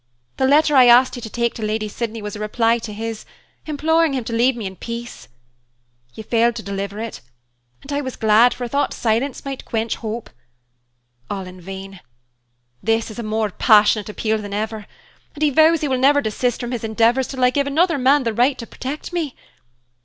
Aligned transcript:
The 0.37 0.47
letter 0.47 0.75
I 0.75 0.85
asked 0.87 1.15
you 1.15 1.21
to 1.21 1.29
take 1.29 1.53
to 1.53 1.61
Lady 1.61 1.87
Sydney 1.87 2.23
was 2.23 2.35
a 2.35 2.39
reply 2.39 2.79
to 2.79 2.91
his, 2.91 3.23
imploring 3.67 4.13
him 4.13 4.23
to 4.23 4.33
leave 4.33 4.55
me 4.57 4.65
in 4.65 4.75
peace. 4.75 5.27
You 6.15 6.23
failed 6.23 6.55
to 6.55 6.63
deliver 6.63 6.97
it, 6.97 7.21
and 7.83 7.93
I 7.93 8.01
was 8.01 8.15
glad, 8.15 8.51
for 8.55 8.63
I 8.63 8.67
thought 8.67 8.95
silence 8.95 9.45
might 9.45 9.63
quench 9.63 9.97
hope. 9.97 10.31
All 11.29 11.45
in 11.45 11.61
vain; 11.61 11.99
this 12.81 13.11
is 13.11 13.19
a 13.19 13.21
more 13.21 13.51
passionate 13.51 14.09
appeal 14.09 14.39
than 14.39 14.55
ever, 14.55 14.87
and 15.35 15.43
he 15.43 15.51
vows 15.51 15.81
he 15.81 15.87
will 15.87 15.99
never 15.99 16.19
desist 16.19 16.61
from 16.61 16.71
his 16.71 16.83
endeavors 16.83 17.27
till 17.27 17.43
I 17.43 17.51
give 17.51 17.67
another 17.67 17.99
man 17.99 18.23
the 18.23 18.33
right 18.33 18.57
to 18.57 18.65
protect 18.65 19.13
me. 19.13 19.35